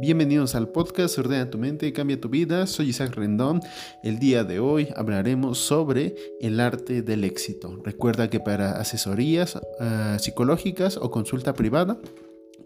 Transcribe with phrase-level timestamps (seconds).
[0.00, 2.68] Bienvenidos al podcast Ordena tu mente, cambia tu vida.
[2.68, 3.60] Soy Isaac Rendón.
[4.04, 7.80] El día de hoy hablaremos sobre el arte del éxito.
[7.82, 11.98] Recuerda que para asesorías uh, psicológicas o consulta privada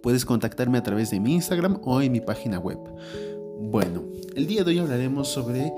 [0.03, 2.79] puedes contactarme a través de mi Instagram o en mi página web.
[3.59, 4.05] Bueno,
[4.37, 5.73] el día de hoy hablaremos sobre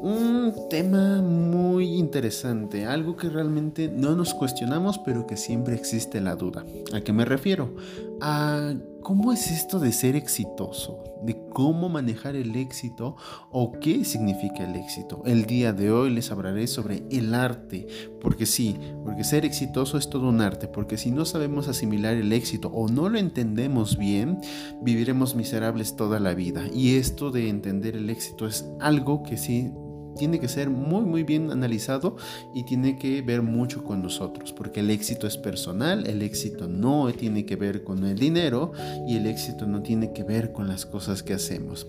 [0.00, 6.34] un tema muy interesante, algo que realmente no nos cuestionamos, pero que siempre existe la
[6.34, 6.66] duda.
[6.92, 7.76] ¿A qué me refiero?
[8.20, 8.74] A
[9.06, 13.14] cómo es esto de ser exitoso, de cómo manejar el éxito
[13.52, 15.22] o qué significa el éxito.
[15.24, 17.86] El día de hoy les hablaré sobre el arte,
[18.20, 22.32] porque sí, porque ser exitoso es todo un arte, porque si no sabemos asimilar el
[22.32, 24.40] éxito o no lo entendemos bien,
[24.82, 26.66] viviremos miserables toda la vida.
[26.74, 29.70] Y esto de entender el éxito es algo que sí
[30.16, 32.16] tiene que ser muy muy bien analizado
[32.54, 37.12] y tiene que ver mucho con nosotros, porque el éxito es personal, el éxito no
[37.12, 38.72] tiene que ver con el dinero
[39.06, 41.86] y el éxito no tiene que ver con las cosas que hacemos.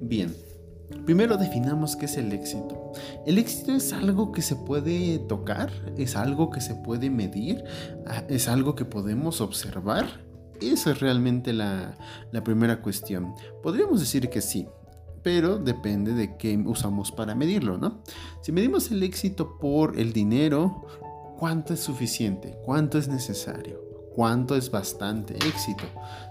[0.00, 0.34] Bien.
[1.06, 2.92] Primero definamos qué es el éxito.
[3.26, 7.64] El éxito es algo que se puede tocar, es algo que se puede medir,
[8.06, 10.06] ah, es algo que podemos observar.
[10.60, 11.98] Esa es realmente la,
[12.32, 13.34] la primera cuestión.
[13.62, 14.66] Podríamos decir que sí,
[15.24, 18.02] pero depende de qué usamos para medirlo, ¿no?
[18.42, 20.86] Si medimos el éxito por el dinero,
[21.38, 22.56] ¿cuánto es suficiente?
[22.62, 23.82] ¿Cuánto es necesario?
[24.14, 25.84] ¿Cuánto es bastante éxito?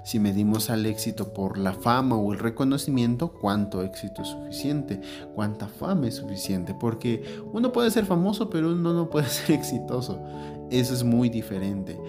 [0.05, 5.01] Si medimos al éxito por la fama o el reconocimiento, ¿cuánto éxito es suficiente?
[5.33, 6.75] ¿Cuánta fama es suficiente?
[6.75, 10.23] Porque uno puede ser famoso, pero uno no puede ser exitoso.
[10.69, 11.99] Eso es muy diferente.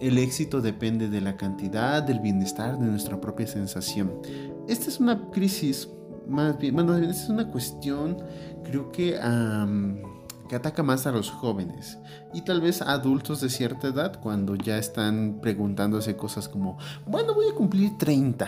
[0.00, 4.22] El éxito depende de la cantidad, del bienestar, de nuestra propia sensación.
[4.68, 5.88] Esta es una crisis
[6.30, 8.16] más bien, bueno, es una cuestión,
[8.64, 9.18] creo que,
[10.48, 11.98] que ataca más a los jóvenes
[12.32, 17.48] y tal vez adultos de cierta edad cuando ya están preguntándose cosas como, bueno, voy
[17.48, 18.46] a cumplir 30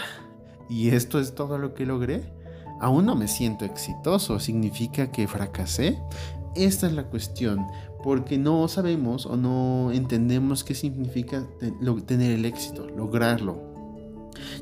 [0.69, 2.33] y esto es todo lo que logré.
[2.81, 5.99] Aún no me siento exitoso, significa que fracasé.
[6.57, 7.67] Esta es la cuestión,
[8.03, 11.47] porque no sabemos o no entendemos qué significa
[12.07, 13.72] tener el éxito, lograrlo.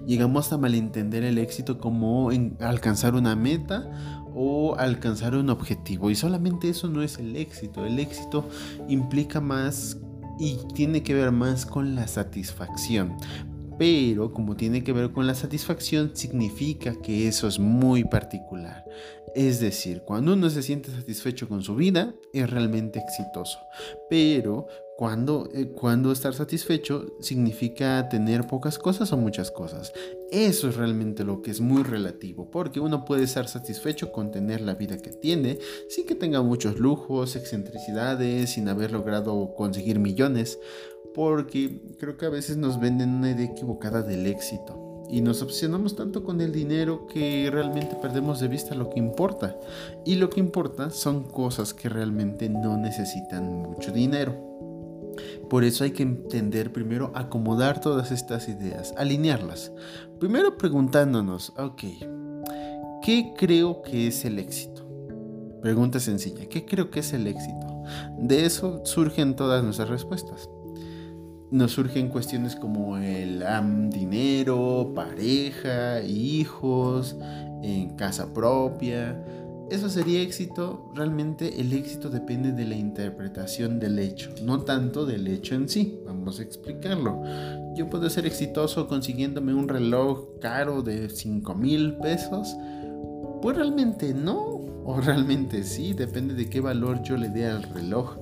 [0.07, 3.91] Llegamos a malentender el éxito como alcanzar una meta
[4.35, 6.11] o alcanzar un objetivo.
[6.11, 7.85] Y solamente eso no es el éxito.
[7.85, 8.49] El éxito
[8.89, 9.99] implica más
[10.39, 13.17] y tiene que ver más con la satisfacción.
[13.79, 18.85] Pero como tiene que ver con la satisfacción, significa que eso es muy particular.
[19.35, 23.59] Es decir, cuando uno se siente satisfecho con su vida, es realmente exitoso.
[24.11, 24.67] Pero
[25.01, 25.73] cuando, eh,
[26.13, 29.95] estar satisfecho significa tener pocas cosas o muchas cosas.
[30.31, 34.61] Eso es realmente lo que es muy relativo, porque uno puede estar satisfecho con tener
[34.61, 40.59] la vida que tiene, sin que tenga muchos lujos, excentricidades, sin haber logrado conseguir millones,
[41.15, 45.97] porque creo que a veces nos venden una idea equivocada del éxito y nos obsesionamos
[45.97, 49.57] tanto con el dinero que realmente perdemos de vista lo que importa.
[50.05, 54.51] Y lo que importa son cosas que realmente no necesitan mucho dinero.
[55.49, 59.73] Por eso hay que entender primero, acomodar todas estas ideas, alinearlas.
[60.19, 61.83] Primero preguntándonos, ok,
[63.03, 64.87] ¿qué creo que es el éxito?
[65.61, 67.83] Pregunta sencilla, ¿qué creo que es el éxito?
[68.19, 70.49] De eso surgen todas nuestras respuestas
[71.51, 73.43] nos surgen cuestiones como el
[73.91, 77.17] dinero, pareja, hijos,
[77.63, 79.21] en casa propia.
[79.71, 80.91] Eso sería éxito.
[80.95, 86.01] Realmente el éxito depende de la interpretación del hecho, no tanto del hecho en sí.
[86.05, 87.23] Vamos a explicarlo.
[87.77, 92.57] Yo puedo ser exitoso consiguiéndome un reloj caro de 5 mil pesos.
[93.43, 94.59] Pues realmente no.
[94.85, 98.17] O realmente sí, depende de qué valor yo le dé al reloj.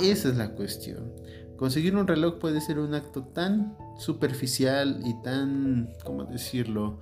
[0.00, 1.12] Esa es la cuestión.
[1.56, 7.00] Conseguir un reloj puede ser un acto tan superficial y tan, ¿cómo decirlo?,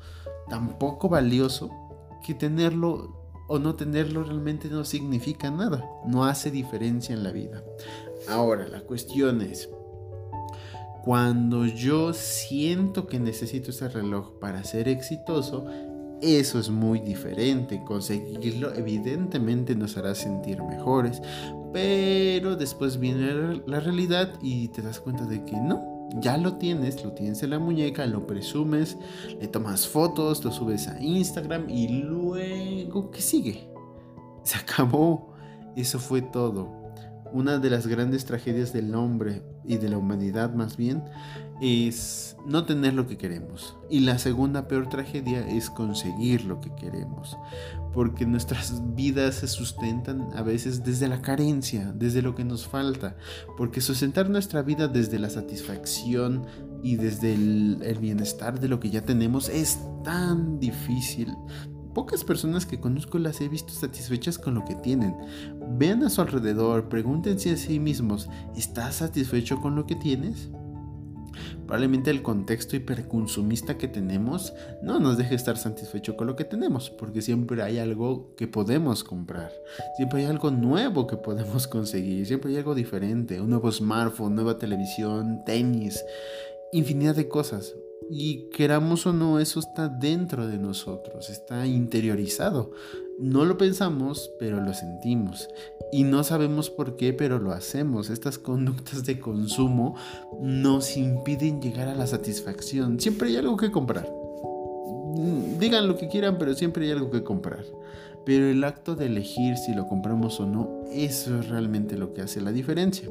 [0.49, 1.71] tan poco valioso
[2.27, 3.18] que tenerlo
[3.49, 7.65] o no tenerlo realmente no significa nada, no hace diferencia en la vida.
[8.29, 9.69] Ahora, la cuestión es,
[11.03, 15.67] cuando yo siento que necesito ese reloj para ser exitoso,
[16.21, 17.83] eso es muy diferente.
[17.85, 21.23] Conseguirlo evidentemente nos hará sentir mejores.
[21.73, 25.98] Pero después viene la realidad y te das cuenta de que no.
[26.17, 28.97] Ya lo tienes, lo tienes en la muñeca, lo presumes,
[29.41, 33.69] le tomas fotos, lo subes a Instagram y luego, ¿qué sigue?
[34.43, 35.35] Se acabó.
[35.77, 36.88] Eso fue todo.
[37.33, 41.05] Una de las grandes tragedias del hombre y de la humanidad más bien
[41.61, 43.77] es no tener lo que queremos.
[43.91, 47.37] Y la segunda peor tragedia es conseguir lo que queremos.
[47.93, 53.17] Porque nuestras vidas se sustentan a veces desde la carencia, desde lo que nos falta.
[53.57, 56.47] Porque sustentar nuestra vida desde la satisfacción
[56.83, 61.35] y desde el, bienestar de lo que ya tenemos es tan difícil.
[61.99, 65.17] Pocas personas que conozco las he visto satisfechas con lo que tienen.
[65.71, 70.49] Vean a su alrededor, pregúntense a sí mismos, ¿estás satisfecho con lo que tienes?
[71.67, 76.89] Probablemente el contexto hiperconsumista que tenemos no nos deje estar satisfecho con lo que tenemos,
[76.89, 79.51] porque siempre hay algo que podemos comprar,
[79.97, 84.57] siempre hay algo nuevo que podemos conseguir, siempre hay algo diferente, un nuevo smartphone, nueva
[84.57, 86.05] televisión, tenis,
[86.71, 87.75] infinidad de cosas.
[88.11, 92.71] Y queramos o no, eso está dentro de nosotros, está interiorizado.
[93.19, 95.49] No lo pensamos, pero lo sentimos.
[95.93, 98.11] Y no sabemos por qué, pero lo hacemos.
[98.11, 99.97] Estas conductas de consumo
[100.41, 103.01] nos impiden llegar a la satisfacción.
[103.01, 104.11] Siempre hay algo que comprar.
[105.59, 107.65] Digan lo que quieran, pero siempre hay algo que comprar.
[108.25, 112.23] Pero el acto de elegir si lo compramos o no, eso es realmente lo que
[112.23, 113.09] hace la diferencia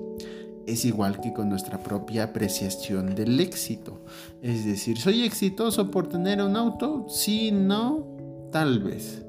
[0.68, 4.02] es igual que con nuestra propia apreciación del éxito.
[4.42, 7.06] Es decir, ¿soy exitoso por tener un auto?
[7.08, 8.06] Sí, no,
[8.52, 9.25] tal vez.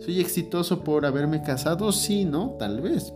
[0.00, 1.92] ¿Soy exitoso por haberme casado?
[1.92, 3.14] Sí, no, tal vez.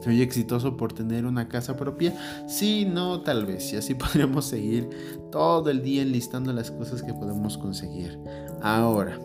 [0.00, 2.14] ¿Soy exitoso por tener una casa propia?
[2.46, 3.72] Sí, no, tal vez.
[3.72, 4.88] Y así podríamos seguir
[5.32, 8.20] todo el día enlistando las cosas que podemos conseguir.
[8.62, 9.18] Ahora,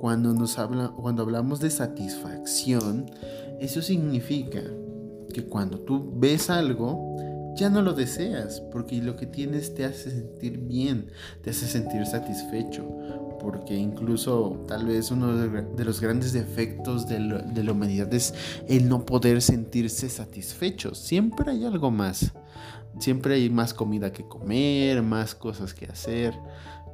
[0.00, 3.08] cuando, nos habla, cuando hablamos de satisfacción,
[3.60, 4.60] eso significa
[5.32, 7.16] que cuando tú ves algo,
[7.54, 11.10] ya no lo deseas, porque lo que tienes te hace sentir bien,
[11.42, 12.88] te hace sentir satisfecho,
[13.40, 18.34] porque incluso tal vez uno de los grandes defectos de, la humanidad es
[18.68, 20.94] el no poder sentirse satisfecho.
[20.94, 22.32] Siempre hay algo más,
[22.98, 26.34] siempre hay más comida que comer, más cosas que hacer,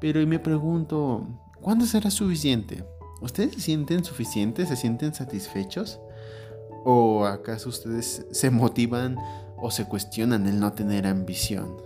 [0.00, 1.26] pero y me pregunto,
[1.60, 2.84] ¿cuándo será suficiente?
[3.20, 4.68] ¿Ustedes se sienten suficientes?
[4.68, 6.00] ¿Se sienten satisfechos?
[6.90, 9.18] ¿O acaso ustedes se motivan
[9.58, 11.76] o se cuestionan el no tener ambición?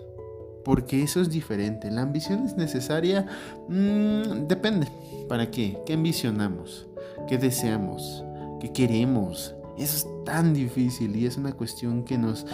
[0.65, 1.91] Porque eso es diferente.
[1.91, 3.27] La ambición es necesaria.
[3.69, 4.87] Mm, depende.
[5.29, 5.77] ¿Para qué?
[5.85, 6.87] ¿Qué ambicionamos?
[7.27, 8.23] ¿Qué deseamos?
[8.61, 9.57] ¿Qué queremos?
[9.77, 12.47] Eso es tan difícil y es una cuestión que nos...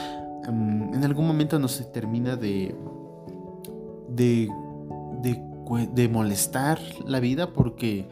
[0.50, 2.74] Mm, en algún momento nos termina de,
[4.08, 4.48] de,
[5.20, 8.08] de, de molestar la vida porque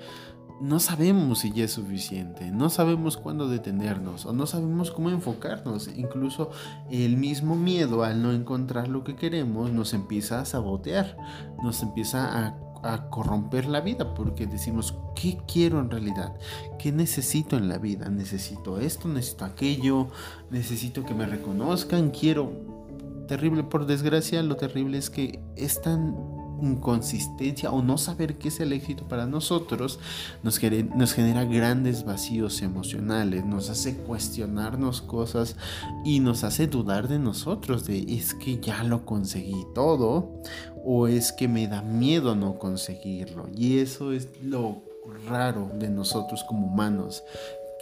[0.61, 5.89] no sabemos si ya es suficiente, no sabemos cuándo detenernos o no sabemos cómo enfocarnos.
[5.97, 6.51] Incluso
[6.91, 11.17] el mismo miedo al no encontrar lo que queremos nos empieza a sabotear,
[11.63, 12.63] nos empieza a,
[13.11, 16.37] corromper la vida porque decimos, ¿qué quiero en realidad?
[16.79, 18.09] ¿Qué necesito en la vida?
[18.11, 20.07] Necesito esto, necesito aquello,
[20.51, 22.53] necesito que me reconozcan, quiero...
[23.27, 26.15] Terrible, por desgracia, lo terrible es que es tan
[26.63, 29.99] inconsistencia o no saber qué es el éxito para nosotros
[30.43, 30.61] nos,
[30.95, 35.57] nos genera grandes vacíos emocionales, nos hace cuestionarnos cosas
[36.05, 40.43] y nos hace dudar de nosotros, de es que ya lo conseguí todo
[40.85, 43.49] o es que me da miedo no conseguirlo.
[43.55, 44.83] Y eso es lo
[45.29, 47.23] raro de nosotros como humanos,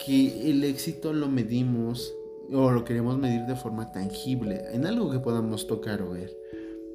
[0.05, 2.13] que el éxito lo medimos
[2.51, 6.35] o lo queremos medir de forma tangible, en algo que podamos tocar o ver.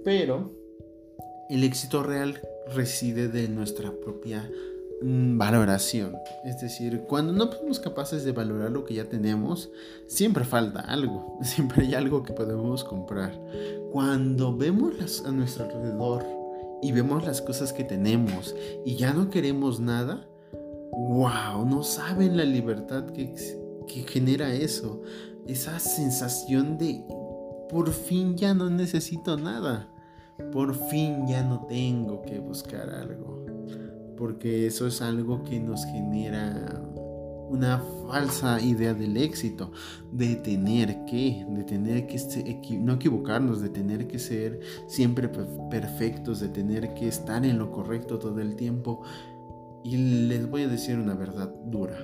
[0.05, 0.60] Pero
[1.51, 2.41] el éxito real
[2.75, 4.49] reside de nuestra propia
[5.03, 6.17] mm, valoración.
[6.45, 9.71] Es decir, cuando no somos capaces de valorar lo que ya tenemos,
[10.07, 13.39] siempre falta algo, siempre hay algo que podemos comprar.
[13.91, 16.25] Cuando vemos a nuestro alrededor
[16.83, 18.55] y vemos las cosas que tenemos
[18.87, 20.29] y ya no queremos nada,
[20.93, 25.03] wow, no saben la libertad que genera eso.
[25.49, 27.05] Esa sensación de
[27.69, 29.89] por fin ya no necesito nada
[30.41, 33.45] por fin ya no tengo que buscar algo.
[34.17, 36.83] Porque eso es algo que nos genera
[37.51, 39.73] una falsa idea del éxito,
[40.13, 45.29] de tener que, de tener que no equivocarnos, de tener que ser siempre
[45.69, 49.03] perfectos, de tener que estar en lo correcto todo el tiempo.
[49.83, 49.97] Y
[50.29, 51.99] les voy a decir una verdad dura.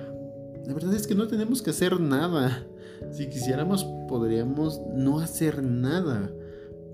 [0.65, 2.65] La verdad es que no tenemos que hacer nada.
[3.11, 6.29] Si quisiéramos, podríamos no hacer nada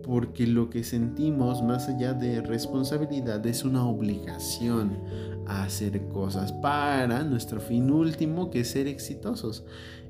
[0.03, 4.99] porque lo que sentimos más allá de responsabilidad es una obligación
[5.47, 9.65] a hacer cosas para nuestro fin último que es ser exitosos.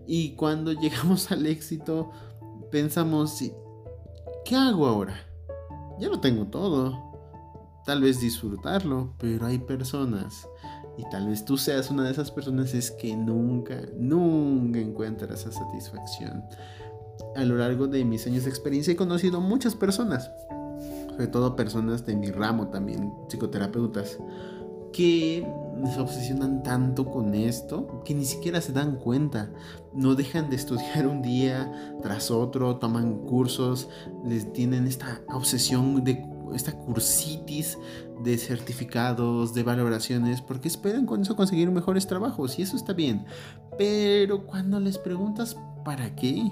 [0.05, 2.11] Y cuando llegamos al éxito
[2.71, 3.43] pensamos,
[4.45, 5.15] ¿qué hago ahora?
[5.99, 7.11] Ya lo tengo todo.
[7.85, 10.47] Tal vez disfrutarlo, pero hay personas,
[10.97, 15.51] y tal vez tú seas una de esas personas, es que nunca, nunca encuentras esa
[15.51, 16.43] satisfacción
[17.35, 20.31] a lo largo de mis años de experiencia he conocido muchas personas,
[21.09, 24.19] sobre todo personas de mi ramo también, psicoterapeutas,
[24.91, 25.45] que
[25.91, 29.49] se obsesionan tanto con esto que ni siquiera se dan cuenta.
[29.93, 33.89] No dejan de estudiar un día tras otro, toman cursos,
[34.23, 37.79] les tienen esta obsesión de esta cursitis
[38.23, 43.25] de certificados, de valoraciones, porque esperan con eso conseguir mejores trabajos y eso está bien.
[43.77, 46.51] Pero cuando les preguntas para qué,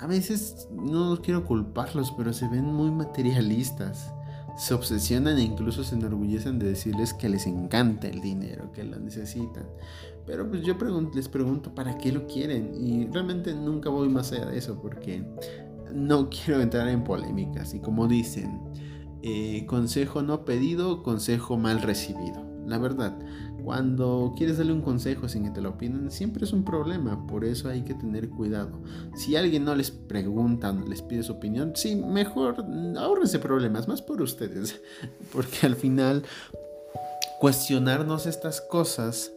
[0.00, 4.12] a veces no quiero culparlos, pero se ven muy materialistas.
[4.56, 8.98] Se obsesionan e incluso se enorgullecen de decirles que les encanta el dinero, que lo
[8.98, 9.66] necesitan.
[10.26, 10.76] Pero pues yo
[11.14, 15.24] les pregunto para qué lo quieren y realmente nunca voy más allá de eso porque
[15.92, 18.60] no quiero entrar en polémicas y como dicen,
[19.22, 22.44] eh, consejo no pedido, consejo mal recibido.
[22.66, 23.16] La verdad,
[23.66, 27.44] cuando quieres darle un consejo sin que te lo pidan, siempre es un problema, por
[27.44, 28.80] eso hay que tener cuidado.
[29.16, 32.64] Si alguien no les pregunta, les pide su opinión, sí, mejor
[32.96, 34.80] ahorrense problemas, más por ustedes,
[35.32, 36.22] porque al final
[37.40, 39.32] cuestionarnos estas cosas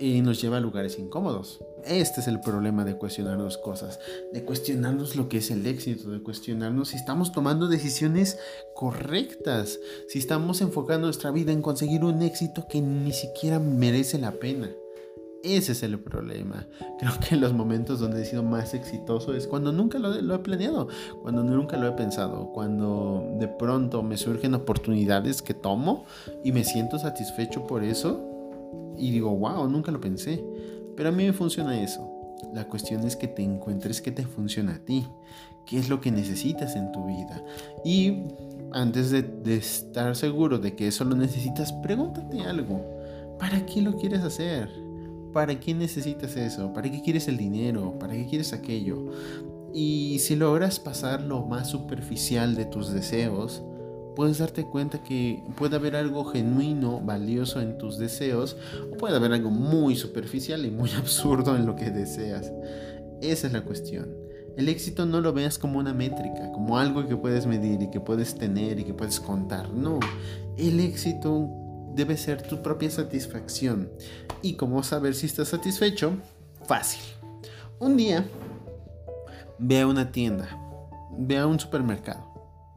[0.00, 1.60] y nos lleva a lugares incómodos.
[1.84, 4.00] Este es el problema de cuestionarnos cosas,
[4.32, 8.38] de cuestionarnos lo que es el éxito, de cuestionarnos si estamos tomando decisiones
[8.74, 9.78] correctas,
[10.08, 14.70] si estamos enfocando nuestra vida en conseguir un éxito que ni siquiera merece la pena.
[15.42, 16.66] Ese es el problema.
[16.98, 20.38] Creo que los momentos donde he sido más exitoso es cuando nunca lo, lo, he
[20.38, 20.88] planeado,
[21.22, 26.04] cuando nunca lo he pensado, cuando de pronto me surgen oportunidades que tomo
[26.44, 28.30] y me siento satisfecho por eso
[29.00, 30.44] y digo, wow, nunca lo pensé.
[30.96, 32.08] Pero a mí me funciona eso.
[32.54, 35.06] La cuestión es que te encuentres que te funciona a ti.
[35.66, 37.44] ¿Qué es lo que necesitas en tu vida?
[37.84, 38.24] Y
[38.72, 42.84] antes de, de estar seguro de que eso lo necesitas, pregúntate algo.
[43.38, 44.70] ¿Para qué lo quieres hacer?
[45.32, 46.72] ¿Para qué necesitas eso?
[46.72, 47.98] ¿Para qué quieres el dinero?
[47.98, 49.06] ¿Para qué quieres aquello?
[49.72, 53.62] Y si logras pasar lo más superficial de tus deseos,
[54.14, 58.56] puedes darte cuenta que puede haber algo genuino, valioso en tus deseos,
[58.92, 62.52] o puede haber algo muy superficial y muy absurdo en lo que deseas.
[63.20, 64.14] Esa es la cuestión.
[64.56, 68.00] El éxito no lo veas como una métrica, como algo que puedes medir y que
[68.00, 69.70] puedes tener y que puedes contar.
[69.72, 70.00] No,
[70.56, 71.48] el éxito
[71.94, 73.90] debe ser tu propia satisfacción.
[74.42, 76.12] ¿Y cómo saber si estás satisfecho?
[76.66, 77.00] Fácil.
[77.78, 78.26] Un día,
[79.58, 80.48] ve a una tienda,
[81.16, 82.29] ve a un supermercado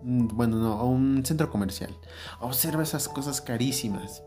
[0.03, 1.91] bueno, no, a un centro comercial.
[2.39, 4.23] Observa esas cosas carísimas.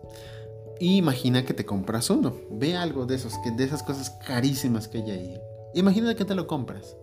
[0.79, 2.35] Y imagina que te compras uno.
[2.51, 5.41] Ve algo de esos, de esas cosas carísimas que hay ahí.
[5.75, 6.97] Imagina que te lo compras.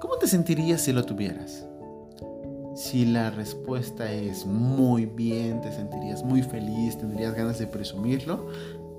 [0.00, 1.66] ¿Cómo te sentirías si lo tuvieras?
[2.76, 8.46] Si la respuesta es muy bien, te sentirías muy feliz, tendrías ganas de presumirlo,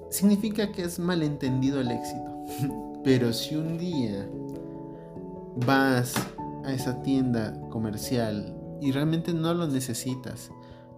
[0.10, 2.46] significa que es malentendido el éxito.
[3.06, 4.28] Pero si un día
[5.66, 6.14] vas
[6.66, 10.52] a esa tienda comercial y realmente no lo necesitas,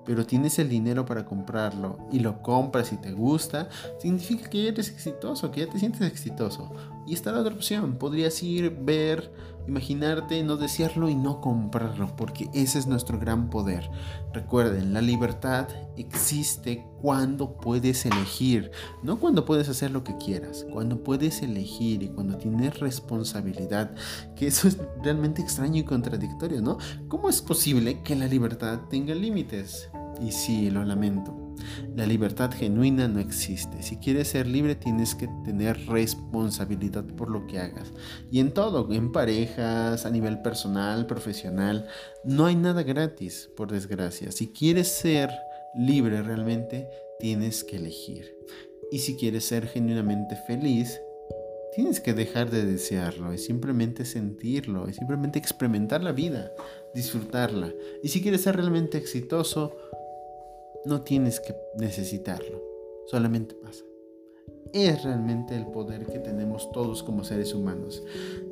[0.06, 3.70] pero tienes el dinero para comprarlo y lo compras y te gusta,
[4.00, 6.72] significa que ya eres exitoso, que ya te sientes exitoso.
[7.08, 9.34] Y está la otra opción, podrías ir, ver,
[9.68, 13.90] imaginarte, no desearlo y no comprarlo, porque ese es nuestro gran poder.
[14.34, 15.68] Recuerden, la libertad
[15.98, 18.72] existe cuando puedes elegir,
[19.04, 23.96] no cuando puedes hacer lo que quieras, cuando puedes elegir y cuando tienes responsabilidad,
[24.36, 26.78] que eso es realmente extraño y contradictorio, ¿no?
[27.08, 29.90] ¿Cómo es posible que la libertad tenga límites?
[30.20, 31.42] Y sí, lo lamento.
[31.96, 33.84] La libertad genuina no existe.
[33.84, 37.92] Si quieres ser libre tienes que tener responsabilidad por lo que hagas.
[38.32, 41.88] Y en todo, en parejas, a nivel personal, profesional,
[42.24, 44.32] no hay nada gratis, por desgracia.
[44.32, 45.30] Si quieres ser
[45.76, 46.90] libre realmente,
[47.20, 48.36] tienes que elegir.
[48.92, 51.00] Y si quieres ser genuinamente feliz,
[51.74, 56.52] tienes que dejar de desearlo y simplemente sentirlo y simplemente experimentar la vida,
[56.94, 57.72] disfrutarla.
[58.04, 59.78] Y si quieres ser realmente exitoso,
[60.86, 62.62] no tienes que necesitarlo,
[63.08, 63.84] solamente pasa.
[64.74, 68.04] Es realmente el poder que tenemos todos como seres humanos.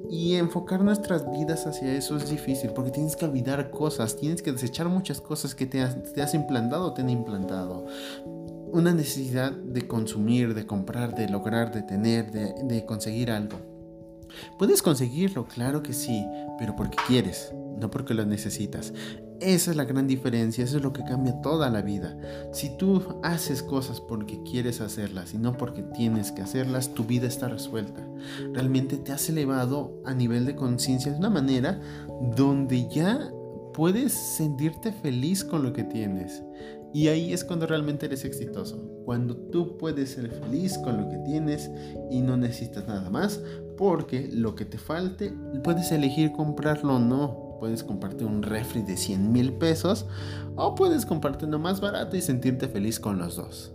[0.10, 4.52] Y enfocar nuestras vidas hacia eso es difícil porque tienes que olvidar cosas, tienes que
[4.52, 7.86] desechar muchas cosas que te has, implantado o te han implantado.
[8.72, 13.69] Una necesidad de consumir, de comprar, de lograr, de tener, de conseguir algo.
[14.58, 16.26] Puedes conseguirlo, claro que sí,
[16.58, 18.94] pero porque quieres, no porque lo necesitas.
[19.40, 22.18] Esa es la gran diferencia, eso es lo que cambia toda la vida.
[22.52, 27.28] Si tú haces cosas porque quieres hacerlas y no porque tienes que hacerlas, tu vida
[27.28, 28.06] está resuelta.
[28.52, 31.80] Realmente te has elevado a nivel de conciencia de una manera
[32.36, 33.32] donde ya
[33.74, 36.44] puedes sentirte feliz con lo que tienes.
[36.94, 38.78] Y ahí es cuando realmente eres exitoso.
[39.06, 41.70] Cuando tú puedes ser feliz con lo que tienes
[42.10, 43.40] y no necesitas nada más
[43.80, 45.34] Porque lo que te falte,
[45.64, 47.56] puedes elegir comprarlo o no.
[47.62, 50.06] Puedes comprarte un refri de 100 mil pesos
[50.58, 53.72] o puedes comprarte uno más barato y sentirte feliz con los dos.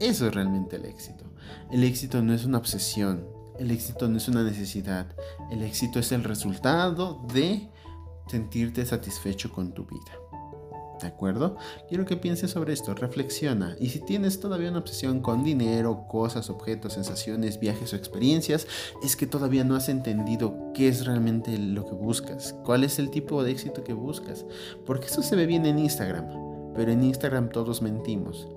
[0.00, 1.26] Eso es realmente el éxito.
[1.70, 3.24] El éxito no es una obsesión,
[3.60, 5.06] el éxito no es una necesidad,
[5.52, 7.70] el éxito es el resultado de
[8.26, 10.23] sentirte satisfecho con tu vida.
[11.04, 11.56] ¿De acuerdo?
[11.86, 13.76] Quiero que pienses sobre esto, reflexiona.
[13.78, 18.66] Y si tienes todavía una obsesión con dinero, cosas, objetos, sensaciones, viajes o experiencias,
[19.02, 23.10] es que todavía no has entendido qué es realmente lo que buscas, cuál es el
[23.10, 24.46] tipo de éxito que buscas.
[24.86, 26.26] Porque eso se ve bien en Instagram,
[26.74, 28.48] pero en Instagram todos mentimos.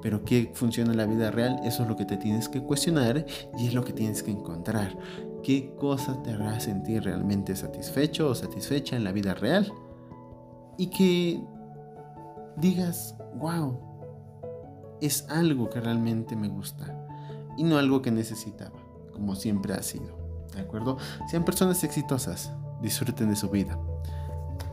[0.00, 3.26] Pero qué funciona en la vida real, eso es lo que te tienes que cuestionar
[3.58, 4.96] y es lo que tienes que encontrar.
[5.42, 9.72] ¿Qué cosa te hará sentir realmente satisfecho o satisfecha en la vida real?
[10.78, 11.40] Y que
[12.56, 13.78] digas, wow,
[15.00, 17.06] es algo que realmente me gusta
[17.56, 18.78] y no algo que necesitaba,
[19.12, 20.16] como siempre ha sido.
[20.54, 20.96] ¿De acuerdo?
[21.30, 23.78] Sean personas exitosas, disfruten de su vida.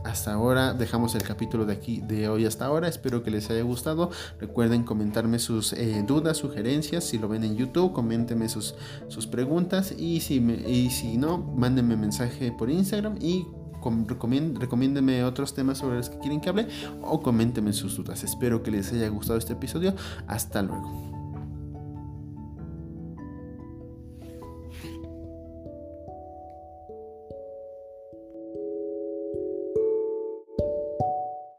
[0.04, 2.90] Hasta ahora dejamos el capítulo de aquí de hoy hasta ahora.
[2.90, 4.12] Espero que les haya gustado.
[4.40, 7.06] Recuerden comentarme sus eh, dudas, sugerencias.
[7.06, 8.76] Si lo ven en YouTube, coméntenme sus,
[9.08, 9.94] sus preguntas.
[9.98, 13.48] Y si, y si no, mándenme mensaje por Instagram y
[13.84, 16.68] recomiéndeme otros temas sobre los que quieren que hable
[17.02, 18.24] o coméntenme sus dudas.
[18.24, 19.94] Espero que les haya gustado este episodio.
[20.28, 21.13] Hasta luego.